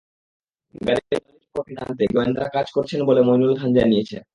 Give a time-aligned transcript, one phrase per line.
[0.81, 4.21] গাড়ির মালিক সম্পর্কে জানতে গোয়েন্দারা কাজ করছেন বলে মইনুল খান জানিয়েছেন।